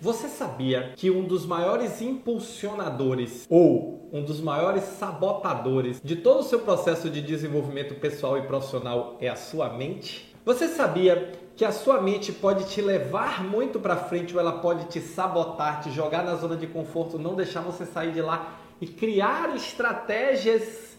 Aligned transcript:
Você 0.00 0.28
sabia 0.28 0.92
que 0.94 1.10
um 1.10 1.24
dos 1.24 1.44
maiores 1.44 2.00
impulsionadores 2.00 3.44
ou 3.50 4.08
um 4.12 4.22
dos 4.22 4.40
maiores 4.40 4.84
sabotadores 4.84 6.00
de 6.04 6.14
todo 6.14 6.38
o 6.38 6.44
seu 6.44 6.60
processo 6.60 7.10
de 7.10 7.20
desenvolvimento 7.20 7.96
pessoal 7.96 8.38
e 8.38 8.42
profissional 8.42 9.16
é 9.20 9.28
a 9.28 9.34
sua 9.34 9.70
mente? 9.70 10.32
Você 10.44 10.68
sabia 10.68 11.32
que 11.56 11.64
a 11.64 11.72
sua 11.72 12.00
mente 12.00 12.30
pode 12.30 12.68
te 12.68 12.80
levar 12.80 13.42
muito 13.42 13.80
para 13.80 13.96
frente 13.96 14.32
ou 14.34 14.40
ela 14.40 14.60
pode 14.60 14.84
te 14.84 15.00
sabotar, 15.00 15.80
te 15.82 15.90
jogar 15.90 16.22
na 16.22 16.36
zona 16.36 16.56
de 16.56 16.68
conforto, 16.68 17.18
não 17.18 17.34
deixar 17.34 17.62
você 17.62 17.84
sair 17.84 18.12
de 18.12 18.22
lá 18.22 18.56
e 18.80 18.86
criar 18.86 19.56
estratégias 19.56 20.96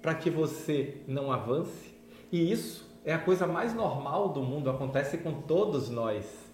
para 0.00 0.14
que 0.14 0.30
você 0.30 1.02
não 1.06 1.30
avance? 1.30 1.94
E 2.32 2.50
isso 2.50 2.88
é 3.04 3.12
a 3.12 3.18
coisa 3.18 3.46
mais 3.46 3.74
normal 3.74 4.30
do 4.30 4.40
mundo, 4.40 4.70
acontece 4.70 5.18
com 5.18 5.42
todos 5.42 5.90
nós. 5.90 6.47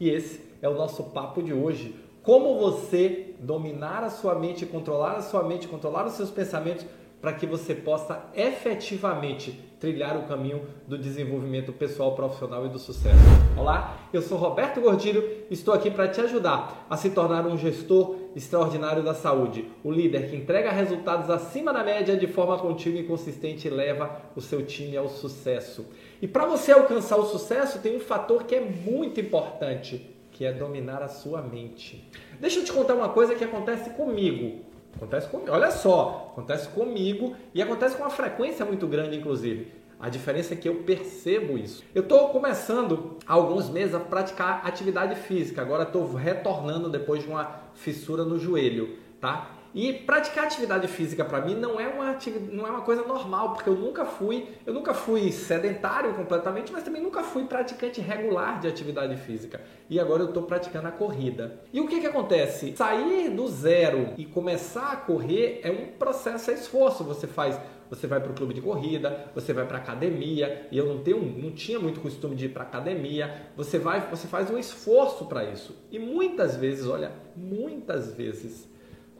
E 0.00 0.08
esse 0.08 0.40
é 0.62 0.68
o 0.68 0.74
nosso 0.74 1.04
papo 1.04 1.42
de 1.42 1.52
hoje. 1.52 1.94
Como 2.22 2.58
você 2.58 3.34
dominar 3.38 4.02
a 4.02 4.10
sua 4.10 4.34
mente, 4.34 4.64
controlar 4.64 5.16
a 5.16 5.22
sua 5.22 5.42
mente, 5.42 5.68
controlar 5.68 6.06
os 6.06 6.14
seus 6.14 6.30
pensamentos 6.30 6.86
para 7.20 7.34
que 7.34 7.46
você 7.46 7.74
possa 7.74 8.24
efetivamente 8.34 9.68
trilhar 9.78 10.16
o 10.16 10.22
caminho 10.22 10.62
do 10.86 10.98
desenvolvimento 10.98 11.72
pessoal, 11.72 12.14
profissional 12.14 12.66
e 12.66 12.68
do 12.68 12.78
sucesso. 12.78 13.18
Olá, 13.56 13.98
eu 14.12 14.22
sou 14.22 14.38
Roberto 14.38 14.80
Gordilho, 14.80 15.22
estou 15.50 15.72
aqui 15.72 15.90
para 15.90 16.08
te 16.08 16.20
ajudar 16.20 16.86
a 16.88 16.96
se 16.96 17.10
tornar 17.10 17.46
um 17.46 17.56
gestor 17.56 18.16
extraordinário 18.34 19.02
da 19.02 19.14
saúde, 19.14 19.66
o 19.82 19.90
líder 19.90 20.30
que 20.30 20.36
entrega 20.36 20.70
resultados 20.70 21.30
acima 21.30 21.72
da 21.72 21.82
média 21.82 22.16
de 22.16 22.26
forma 22.26 22.58
contínua 22.58 23.00
e 23.00 23.04
consistente 23.04 23.68
e 23.68 23.70
leva 23.70 24.20
o 24.36 24.40
seu 24.40 24.64
time 24.64 24.96
ao 24.96 25.08
sucesso. 25.08 25.86
E 26.20 26.28
para 26.28 26.46
você 26.46 26.72
alcançar 26.72 27.16
o 27.16 27.26
sucesso, 27.26 27.80
tem 27.80 27.96
um 27.96 28.00
fator 28.00 28.44
que 28.44 28.54
é 28.54 28.60
muito 28.60 29.20
importante 29.20 30.16
que 30.30 30.44
é 30.44 30.52
dominar 30.52 31.02
a 31.02 31.08
sua 31.08 31.42
mente. 31.42 32.08
Deixa 32.38 32.60
eu 32.60 32.64
te 32.64 32.72
contar 32.72 32.94
uma 32.94 33.10
coisa 33.10 33.34
que 33.34 33.44
acontece 33.44 33.90
comigo. 33.90 34.64
Acontece 34.94 35.28
comigo, 35.28 35.52
olha 35.52 35.70
só, 35.70 36.30
acontece 36.32 36.68
comigo 36.68 37.34
e 37.54 37.62
acontece 37.62 37.96
com 37.96 38.02
uma 38.02 38.10
frequência 38.10 38.64
muito 38.64 38.86
grande, 38.86 39.16
inclusive. 39.16 39.72
A 39.98 40.08
diferença 40.08 40.54
é 40.54 40.56
que 40.56 40.68
eu 40.68 40.76
percebo 40.76 41.58
isso. 41.58 41.84
Eu 41.94 42.02
estou 42.02 42.30
começando 42.30 43.18
há 43.26 43.34
alguns 43.34 43.68
meses 43.68 43.94
a 43.94 44.00
praticar 44.00 44.66
atividade 44.66 45.14
física. 45.14 45.60
Agora 45.60 45.82
estou 45.82 46.14
retornando 46.14 46.88
depois 46.88 47.22
de 47.22 47.28
uma 47.28 47.60
fissura 47.74 48.24
no 48.24 48.38
joelho, 48.38 48.96
tá? 49.20 49.50
E 49.74 49.92
praticar 49.92 50.44
atividade 50.44 50.88
física 50.88 51.24
para 51.24 51.40
mim 51.40 51.54
não 51.54 51.78
é 51.78 51.86
uma 51.86 52.16
não 52.52 52.66
é 52.66 52.70
uma 52.70 52.80
coisa 52.82 53.02
normal, 53.02 53.54
porque 53.54 53.68
eu 53.68 53.74
nunca 53.74 54.04
fui, 54.04 54.48
eu 54.66 54.74
nunca 54.74 54.92
fui 54.92 55.30
sedentário 55.30 56.14
completamente, 56.14 56.72
mas 56.72 56.82
também 56.82 57.02
nunca 57.02 57.22
fui 57.22 57.44
praticante 57.44 58.00
regular 58.00 58.60
de 58.60 58.66
atividade 58.66 59.16
física. 59.16 59.60
E 59.88 60.00
agora 60.00 60.22
eu 60.22 60.28
estou 60.28 60.42
praticando 60.42 60.88
a 60.88 60.90
corrida. 60.90 61.60
E 61.72 61.80
o 61.80 61.86
que 61.86 62.00
que 62.00 62.06
acontece? 62.06 62.74
Sair 62.76 63.30
do 63.30 63.46
zero 63.48 64.14
e 64.16 64.24
começar 64.24 64.92
a 64.92 64.96
correr 64.96 65.60
é 65.62 65.70
um 65.70 65.86
processo, 65.98 66.50
é 66.50 66.54
esforço. 66.54 67.04
Você 67.04 67.26
faz 67.26 67.58
você 67.90 68.06
vai 68.06 68.20
para 68.20 68.30
o 68.30 68.34
clube 68.34 68.54
de 68.54 68.60
corrida, 68.60 69.32
você 69.34 69.52
vai 69.52 69.66
para 69.66 69.78
academia, 69.78 70.68
e 70.70 70.78
eu 70.78 70.86
não 70.86 71.02
tenho, 71.02 71.20
não 71.20 71.50
tinha 71.50 71.80
muito 71.80 72.00
costume 72.00 72.36
de 72.36 72.46
ir 72.46 72.50
para 72.50 72.62
academia. 72.62 73.48
Você 73.56 73.80
vai, 73.80 74.08
você 74.08 74.28
faz 74.28 74.48
um 74.48 74.56
esforço 74.56 75.26
para 75.26 75.44
isso. 75.44 75.74
E 75.90 75.98
muitas 75.98 76.54
vezes, 76.54 76.86
olha, 76.86 77.10
muitas 77.34 78.14
vezes 78.14 78.70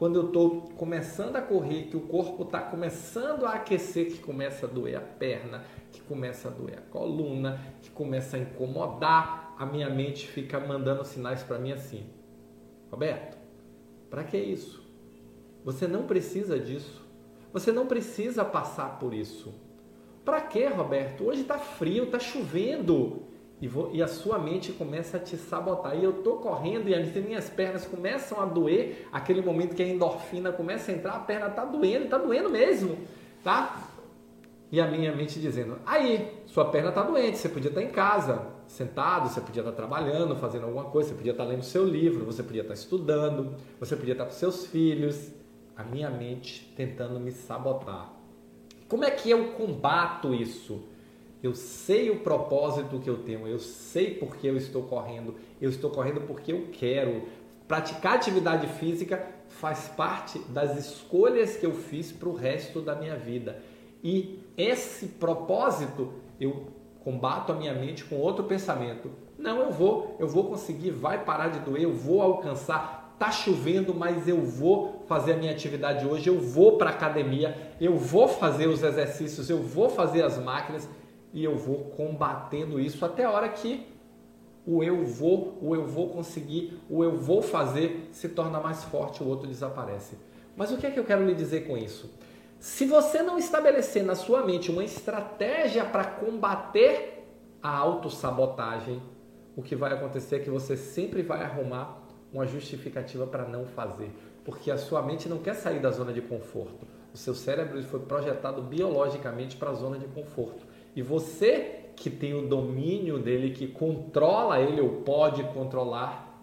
quando 0.01 0.15
eu 0.15 0.25
estou 0.25 0.61
começando 0.77 1.35
a 1.35 1.41
correr, 1.43 1.83
que 1.83 1.95
o 1.95 2.01
corpo 2.01 2.41
está 2.41 2.59
começando 2.59 3.45
a 3.45 3.51
aquecer, 3.51 4.07
que 4.07 4.17
começa 4.17 4.65
a 4.65 4.67
doer 4.67 4.97
a 4.97 4.99
perna, 4.99 5.63
que 5.91 6.01
começa 6.01 6.47
a 6.47 6.51
doer 6.51 6.79
a 6.79 6.81
coluna, 6.89 7.61
que 7.83 7.91
começa 7.91 8.35
a 8.35 8.39
incomodar, 8.39 9.53
a 9.59 9.63
minha 9.63 9.91
mente 9.91 10.27
fica 10.27 10.59
mandando 10.59 11.05
sinais 11.05 11.43
para 11.43 11.59
mim 11.59 11.71
assim: 11.71 12.09
Roberto, 12.89 13.37
para 14.09 14.23
que 14.23 14.39
isso? 14.39 14.83
Você 15.63 15.87
não 15.87 16.07
precisa 16.07 16.57
disso. 16.57 17.07
Você 17.53 17.71
não 17.71 17.85
precisa 17.85 18.43
passar 18.43 18.97
por 18.97 19.13
isso. 19.13 19.53
Para 20.25 20.41
que, 20.41 20.65
Roberto? 20.65 21.25
Hoje 21.25 21.41
está 21.41 21.59
frio, 21.59 22.05
está 22.05 22.17
chovendo 22.17 23.27
e, 23.61 23.67
vou, 23.67 23.91
e, 23.93 24.01
a 24.01 24.07
sua 24.07 24.39
mente 24.39 24.73
começa 24.73 25.17
a 25.17 25.19
te 25.19 25.37
sabotar. 25.37 25.95
E 25.95 26.03
eu 26.03 26.23
tô 26.23 26.37
correndo 26.37 26.89
e 26.89 26.95
as 26.95 27.13
minhas 27.13 27.47
pernas 27.47 27.85
começam 27.85 28.41
a 28.41 28.45
doer, 28.45 29.07
aquele 29.11 29.41
momento 29.41 29.75
que 29.75 29.83
a 29.83 29.87
endorfina 29.87 30.51
começa 30.51 30.91
a 30.91 30.95
entrar, 30.95 31.13
a 31.13 31.19
perna 31.19 31.47
tá 31.51 31.63
doendo, 31.63 32.09
tá 32.09 32.17
doendo 32.17 32.49
mesmo, 32.49 32.97
tá? 33.43 33.87
E 34.71 34.81
a 34.81 34.87
minha 34.87 35.15
mente 35.15 35.39
dizendo: 35.39 35.77
"Aí, 35.85 36.41
sua 36.47 36.65
perna 36.65 36.91
tá 36.91 37.03
doente, 37.03 37.37
você 37.37 37.49
podia 37.49 37.69
estar 37.69 37.81
tá 37.81 37.85
em 37.85 37.91
casa, 37.91 38.47
sentado, 38.67 39.29
você 39.29 39.39
podia 39.39 39.61
estar 39.61 39.71
tá 39.71 39.77
trabalhando, 39.77 40.35
fazendo 40.35 40.65
alguma 40.65 40.85
coisa, 40.85 41.09
você 41.09 41.15
podia 41.15 41.33
estar 41.33 41.43
tá 41.43 41.49
lendo 41.49 41.63
seu 41.63 41.85
livro, 41.85 42.25
você 42.25 42.41
podia 42.41 42.63
estar 42.63 42.73
estudando, 42.73 43.55
você 43.79 43.95
podia 43.95 44.13
estar 44.13 44.25
com 44.25 44.31
seus 44.31 44.65
filhos". 44.65 45.31
A 45.75 45.83
minha 45.83 46.09
mente 46.09 46.73
tentando 46.75 47.19
me 47.19 47.31
sabotar. 47.31 48.11
Como 48.87 49.05
é 49.05 49.11
que 49.11 49.29
eu 49.29 49.51
combato 49.53 50.33
isso? 50.33 50.90
Eu 51.43 51.55
sei 51.55 52.09
o 52.11 52.19
propósito 52.19 52.99
que 52.99 53.09
eu 53.09 53.17
tenho, 53.23 53.47
eu 53.47 53.57
sei 53.57 54.13
porque 54.13 54.47
eu 54.47 54.55
estou 54.55 54.83
correndo, 54.83 55.35
eu 55.59 55.69
estou 55.69 55.89
correndo 55.89 56.21
porque 56.21 56.53
eu 56.53 56.67
quero. 56.71 57.23
Praticar 57.67 58.15
atividade 58.15 58.67
física 58.67 59.25
faz 59.47 59.87
parte 59.87 60.39
das 60.49 60.77
escolhas 60.77 61.55
que 61.55 61.65
eu 61.65 61.73
fiz 61.73 62.11
para 62.11 62.29
o 62.29 62.35
resto 62.35 62.81
da 62.81 62.95
minha 62.95 63.15
vida. 63.15 63.61
E 64.03 64.39
esse 64.57 65.07
propósito 65.07 66.13
eu 66.39 66.67
combato 67.03 67.51
a 67.51 67.55
minha 67.55 67.73
mente 67.73 68.03
com 68.03 68.17
outro 68.17 68.43
pensamento. 68.43 69.09
Não, 69.37 69.59
eu 69.61 69.71
vou, 69.71 70.15
eu 70.19 70.27
vou 70.27 70.45
conseguir, 70.45 70.91
vai 70.91 71.23
parar 71.23 71.47
de 71.47 71.59
doer, 71.59 71.83
eu 71.83 71.93
vou 71.93 72.21
alcançar. 72.21 73.15
Tá 73.17 73.31
chovendo, 73.31 73.93
mas 73.93 74.27
eu 74.27 74.41
vou 74.41 75.03
fazer 75.07 75.33
a 75.33 75.37
minha 75.37 75.51
atividade 75.51 76.05
hoje, 76.05 76.27
eu 76.27 76.39
vou 76.39 76.77
para 76.77 76.89
academia, 76.89 77.55
eu 77.79 77.95
vou 77.95 78.27
fazer 78.27 78.67
os 78.67 78.81
exercícios, 78.81 79.49
eu 79.49 79.61
vou 79.61 79.89
fazer 79.89 80.23
as 80.23 80.39
máquinas 80.39 80.89
e 81.33 81.43
eu 81.43 81.57
vou 81.57 81.85
combatendo 81.95 82.79
isso 82.79 83.05
até 83.05 83.23
a 83.23 83.31
hora 83.31 83.49
que 83.49 83.87
o 84.65 84.83
eu 84.83 85.05
vou, 85.05 85.57
o 85.61 85.75
eu 85.75 85.85
vou 85.85 86.09
conseguir, 86.09 86.79
o 86.89 87.03
eu 87.03 87.17
vou 87.17 87.41
fazer 87.41 88.09
se 88.11 88.29
torna 88.29 88.59
mais 88.59 88.83
forte, 88.83 89.23
o 89.23 89.27
outro 89.27 89.47
desaparece. 89.47 90.17
Mas 90.55 90.71
o 90.71 90.77
que 90.77 90.85
é 90.85 90.91
que 90.91 90.99
eu 90.99 91.03
quero 91.03 91.25
lhe 91.25 91.33
dizer 91.33 91.67
com 91.67 91.77
isso? 91.77 92.13
Se 92.59 92.85
você 92.85 93.23
não 93.23 93.39
estabelecer 93.39 94.03
na 94.03 94.13
sua 94.13 94.45
mente 94.45 94.69
uma 94.69 94.83
estratégia 94.83 95.83
para 95.83 96.03
combater 96.03 97.25
a 97.61 97.75
autossabotagem, 97.75 99.01
o 99.55 99.63
que 99.63 99.75
vai 99.75 99.93
acontecer 99.93 100.35
é 100.35 100.39
que 100.39 100.49
você 100.49 100.77
sempre 100.77 101.23
vai 101.23 101.41
arrumar 101.41 101.99
uma 102.31 102.45
justificativa 102.45 103.25
para 103.25 103.45
não 103.45 103.65
fazer, 103.65 104.11
porque 104.45 104.69
a 104.69 104.77
sua 104.77 105.01
mente 105.01 105.27
não 105.27 105.39
quer 105.39 105.55
sair 105.55 105.79
da 105.79 105.89
zona 105.89 106.13
de 106.13 106.21
conforto. 106.21 106.85
O 107.13 107.17
seu 107.17 107.33
cérebro 107.33 107.81
foi 107.83 107.99
projetado 107.99 108.61
biologicamente 108.61 109.57
para 109.57 109.71
a 109.71 109.73
zona 109.73 109.97
de 109.97 110.05
conforto. 110.05 110.65
E 110.95 111.01
você 111.01 111.81
que 111.95 112.09
tem 112.09 112.33
o 112.33 112.47
domínio 112.47 113.19
dele, 113.19 113.51
que 113.51 113.67
controla 113.67 114.59
ele 114.59 114.81
ou 114.81 115.01
pode 115.03 115.43
controlar, 115.53 116.41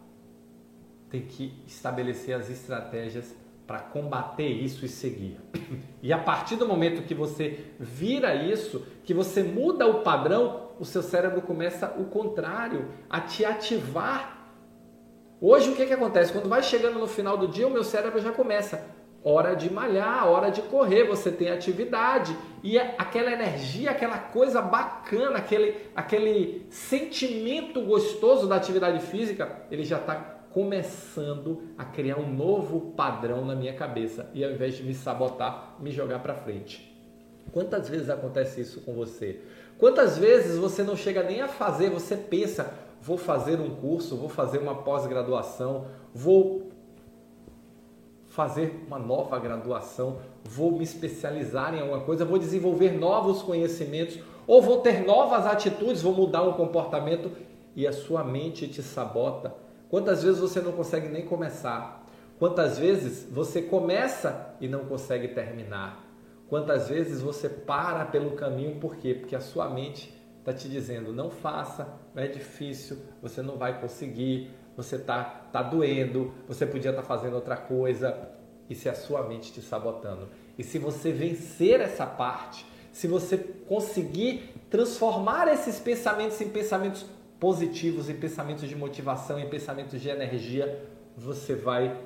tem 1.10 1.22
que 1.22 1.52
estabelecer 1.66 2.36
as 2.36 2.48
estratégias 2.48 3.34
para 3.66 3.80
combater 3.80 4.48
isso 4.48 4.84
e 4.84 4.88
seguir. 4.88 5.38
E 6.00 6.12
a 6.12 6.18
partir 6.18 6.54
do 6.54 6.66
momento 6.66 7.02
que 7.02 7.14
você 7.14 7.58
vira 7.76 8.32
isso, 8.32 8.86
que 9.02 9.12
você 9.12 9.42
muda 9.42 9.84
o 9.84 10.02
padrão, 10.04 10.68
o 10.78 10.84
seu 10.84 11.02
cérebro 11.02 11.42
começa 11.42 11.92
o 11.98 12.04
contrário, 12.04 12.86
a 13.10 13.20
te 13.20 13.44
ativar. 13.44 14.48
Hoje 15.40 15.70
o 15.70 15.74
que, 15.74 15.84
que 15.86 15.92
acontece? 15.92 16.32
Quando 16.32 16.48
vai 16.48 16.62
chegando 16.62 17.00
no 17.00 17.08
final 17.08 17.36
do 17.36 17.48
dia, 17.48 17.66
o 17.66 17.70
meu 17.70 17.82
cérebro 17.82 18.20
já 18.20 18.30
começa 18.30 18.88
hora 19.28 19.54
de 19.54 19.70
malhar, 19.70 20.26
hora 20.26 20.50
de 20.50 20.62
correr, 20.62 21.04
você 21.04 21.30
tem 21.30 21.50
atividade 21.50 22.34
e 22.62 22.78
é 22.78 22.94
aquela 22.98 23.30
energia, 23.30 23.90
aquela 23.90 24.18
coisa 24.18 24.62
bacana, 24.62 25.38
aquele, 25.38 25.76
aquele 25.94 26.66
sentimento 26.70 27.82
gostoso 27.82 28.46
da 28.46 28.56
atividade 28.56 29.00
física, 29.06 29.64
ele 29.70 29.84
já 29.84 29.98
está 29.98 30.14
começando 30.50 31.62
a 31.76 31.84
criar 31.84 32.18
um 32.18 32.32
novo 32.32 32.92
padrão 32.92 33.44
na 33.44 33.54
minha 33.54 33.74
cabeça 33.74 34.30
e 34.32 34.42
ao 34.42 34.50
invés 34.50 34.76
de 34.76 34.82
me 34.82 34.94
sabotar, 34.94 35.76
me 35.78 35.90
jogar 35.90 36.20
para 36.20 36.34
frente. 36.34 36.96
Quantas 37.52 37.88
vezes 37.88 38.08
acontece 38.08 38.62
isso 38.62 38.80
com 38.80 38.94
você? 38.94 39.40
Quantas 39.78 40.18
vezes 40.18 40.56
você 40.56 40.82
não 40.82 40.96
chega 40.96 41.22
nem 41.22 41.40
a 41.40 41.48
fazer, 41.48 41.90
você 41.90 42.16
pensa, 42.16 42.72
vou 43.00 43.16
fazer 43.16 43.60
um 43.60 43.70
curso, 43.76 44.16
vou 44.16 44.28
fazer 44.28 44.58
uma 44.58 44.74
pós-graduação, 44.74 45.86
vou 46.14 46.70
fazer 48.38 48.84
uma 48.86 49.00
nova 49.00 49.36
graduação, 49.36 50.20
vou 50.44 50.70
me 50.70 50.84
especializar 50.84 51.74
em 51.74 51.80
alguma 51.80 52.02
coisa, 52.02 52.24
vou 52.24 52.38
desenvolver 52.38 52.92
novos 52.92 53.42
conhecimentos, 53.42 54.20
ou 54.46 54.62
vou 54.62 54.80
ter 54.80 55.04
novas 55.04 55.44
atitudes, 55.44 56.02
vou 56.02 56.14
mudar 56.14 56.44
um 56.44 56.52
comportamento 56.52 57.32
e 57.74 57.84
a 57.84 57.92
sua 57.92 58.22
mente 58.22 58.68
te 58.68 58.80
sabota. 58.80 59.52
Quantas 59.90 60.22
vezes 60.22 60.38
você 60.38 60.60
não 60.60 60.70
consegue 60.70 61.08
nem 61.08 61.26
começar? 61.26 62.06
Quantas 62.38 62.78
vezes 62.78 63.28
você 63.28 63.60
começa 63.60 64.54
e 64.60 64.68
não 64.68 64.84
consegue 64.84 65.26
terminar? 65.26 66.04
Quantas 66.48 66.88
vezes 66.88 67.20
você 67.20 67.48
para 67.48 68.04
pelo 68.04 68.36
caminho, 68.36 68.76
por 68.76 68.94
quê? 68.98 69.14
Porque 69.14 69.34
a 69.34 69.40
sua 69.40 69.68
mente 69.68 70.14
está 70.38 70.52
te 70.52 70.68
dizendo: 70.68 71.12
não 71.12 71.28
faça, 71.28 71.88
é 72.14 72.28
difícil, 72.28 72.98
você 73.20 73.42
não 73.42 73.56
vai 73.56 73.80
conseguir, 73.80 74.48
você 74.78 74.96
tá, 74.96 75.24
tá 75.52 75.60
doendo, 75.60 76.32
você 76.46 76.64
podia 76.64 76.90
estar 76.90 77.02
tá 77.02 77.08
fazendo 77.08 77.34
outra 77.34 77.56
coisa. 77.56 78.16
Isso 78.70 78.86
é 78.86 78.92
a 78.92 78.94
sua 78.94 79.24
mente 79.24 79.52
te 79.52 79.60
sabotando. 79.60 80.28
E 80.56 80.62
se 80.62 80.78
você 80.78 81.10
vencer 81.10 81.80
essa 81.80 82.06
parte, 82.06 82.64
se 82.92 83.08
você 83.08 83.36
conseguir 83.36 84.54
transformar 84.70 85.48
esses 85.48 85.80
pensamentos 85.80 86.40
em 86.40 86.48
pensamentos 86.48 87.04
positivos, 87.40 88.08
em 88.08 88.14
pensamentos 88.14 88.68
de 88.68 88.76
motivação, 88.76 89.40
em 89.40 89.48
pensamentos 89.48 90.00
de 90.00 90.08
energia, 90.08 90.80
você 91.16 91.56
vai 91.56 91.98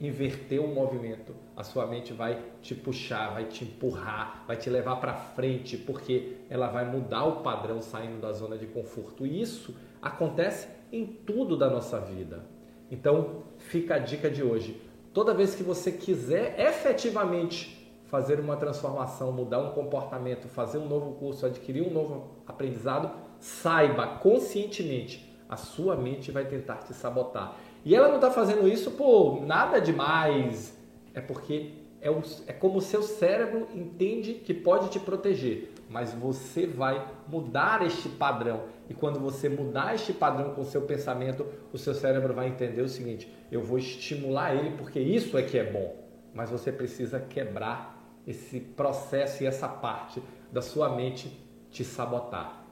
inverter 0.00 0.58
o 0.58 0.68
movimento. 0.68 1.34
A 1.54 1.62
sua 1.62 1.86
mente 1.86 2.14
vai 2.14 2.42
te 2.62 2.74
puxar, 2.74 3.34
vai 3.34 3.44
te 3.44 3.64
empurrar, 3.64 4.42
vai 4.46 4.56
te 4.56 4.70
levar 4.70 4.96
para 4.96 5.12
frente, 5.12 5.76
porque 5.76 6.36
ela 6.48 6.68
vai 6.68 6.90
mudar 6.90 7.24
o 7.24 7.42
padrão 7.42 7.82
saindo 7.82 8.22
da 8.22 8.32
zona 8.32 8.56
de 8.56 8.66
conforto. 8.66 9.26
E 9.26 9.42
isso 9.42 9.74
acontece 10.00 10.75
em 10.92 11.06
tudo 11.06 11.56
da 11.56 11.68
nossa 11.68 11.98
vida. 12.00 12.44
Então, 12.90 13.42
fica 13.58 13.96
a 13.96 13.98
dica 13.98 14.30
de 14.30 14.42
hoje. 14.42 14.80
Toda 15.12 15.34
vez 15.34 15.54
que 15.54 15.62
você 15.62 15.90
quiser 15.90 16.60
efetivamente 16.60 17.76
fazer 18.04 18.38
uma 18.38 18.56
transformação, 18.56 19.32
mudar 19.32 19.58
um 19.58 19.72
comportamento, 19.72 20.48
fazer 20.48 20.78
um 20.78 20.86
novo 20.86 21.12
curso, 21.14 21.46
adquirir 21.46 21.82
um 21.82 21.90
novo 21.90 22.36
aprendizado, 22.46 23.10
saiba 23.38 24.06
conscientemente, 24.18 25.34
a 25.48 25.56
sua 25.56 25.96
mente 25.96 26.30
vai 26.30 26.44
tentar 26.44 26.76
te 26.76 26.94
sabotar. 26.94 27.56
E 27.84 27.94
ela 27.94 28.08
não 28.08 28.16
está 28.16 28.30
fazendo 28.30 28.68
isso 28.68 28.92
por 28.92 29.40
nada 29.44 29.80
demais, 29.80 30.76
é 31.14 31.20
porque 31.20 31.85
é, 32.06 32.10
o, 32.10 32.22
é 32.46 32.52
como 32.52 32.78
o 32.78 32.82
seu 32.82 33.02
cérebro 33.02 33.66
entende 33.74 34.34
que 34.34 34.54
pode 34.54 34.90
te 34.90 35.00
proteger, 35.00 35.72
mas 35.90 36.12
você 36.12 36.66
vai 36.66 37.04
mudar 37.26 37.84
este 37.84 38.08
padrão. 38.08 38.64
E 38.88 38.94
quando 38.94 39.18
você 39.18 39.48
mudar 39.48 39.94
este 39.94 40.12
padrão 40.12 40.54
com 40.54 40.60
o 40.60 40.64
seu 40.64 40.82
pensamento, 40.82 41.44
o 41.72 41.78
seu 41.78 41.94
cérebro 41.94 42.32
vai 42.32 42.46
entender 42.46 42.82
o 42.82 42.88
seguinte: 42.88 43.28
eu 43.50 43.60
vou 43.60 43.78
estimular 43.78 44.54
ele 44.54 44.76
porque 44.76 45.00
isso 45.00 45.36
é 45.36 45.42
que 45.42 45.58
é 45.58 45.64
bom. 45.64 45.96
Mas 46.32 46.50
você 46.50 46.70
precisa 46.70 47.18
quebrar 47.18 48.00
esse 48.26 48.60
processo 48.60 49.42
e 49.42 49.46
essa 49.46 49.68
parte 49.68 50.22
da 50.52 50.62
sua 50.62 50.94
mente 50.94 51.36
te 51.70 51.82
sabotar. 51.84 52.64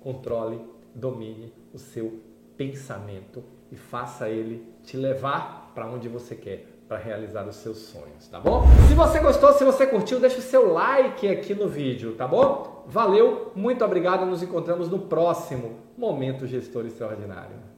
Controle, 0.00 0.60
domine 0.94 1.52
o 1.72 1.78
seu 1.78 2.20
pensamento 2.56 3.42
e 3.70 3.76
faça 3.76 4.28
ele 4.28 4.66
te 4.82 4.96
levar 4.96 5.72
para 5.74 5.86
onde 5.86 6.08
você 6.08 6.34
quer, 6.34 6.66
para 6.86 6.98
realizar 6.98 7.46
os 7.48 7.56
seus 7.56 7.78
sonhos, 7.78 8.28
tá 8.28 8.38
bom? 8.38 8.64
Se 8.88 8.94
você 8.94 9.18
gostou, 9.18 9.52
se 9.54 9.64
você 9.64 9.86
curtiu, 9.86 10.20
deixa 10.20 10.38
o 10.38 10.42
seu 10.42 10.72
like 10.72 11.26
aqui 11.28 11.54
no 11.54 11.68
vídeo, 11.68 12.14
tá 12.14 12.28
bom? 12.28 12.84
Valeu, 12.86 13.52
muito 13.54 13.84
obrigado, 13.84 14.26
nos 14.26 14.42
encontramos 14.42 14.88
no 14.88 14.98
próximo 14.98 15.78
Momento 15.96 16.46
Gestor 16.46 16.84
Extraordinário. 16.84 17.71